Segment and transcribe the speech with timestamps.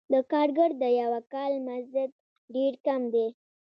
[0.13, 2.09] د کارګر د یوه کال مزد
[2.55, 3.27] ډېر کم دی